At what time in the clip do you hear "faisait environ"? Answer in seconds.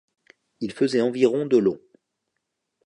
0.71-1.45